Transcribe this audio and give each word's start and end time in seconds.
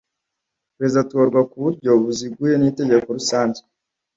Perezida 0.75 0.99
atorwa 1.05 1.39
ku 1.49 1.55
buryo 1.63 1.91
buziguye 2.01 2.53
n 2.57 2.63
Inteko 2.69 3.09
Rusange 3.17 3.59